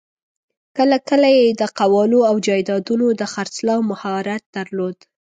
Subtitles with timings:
[0.77, 4.97] کله کله یې د قوالو او جایدادونو د خرڅلاوو مهارت درلود.